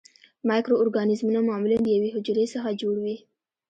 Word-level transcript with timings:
مایکرو 0.47 0.79
ارګانیزمونه 0.81 1.39
معمولاً 1.49 1.77
د 1.83 1.87
یوې 1.95 2.09
حجرې 2.15 2.45
څخه 2.53 2.69
جوړ 2.81 2.95
وي. 3.03 3.17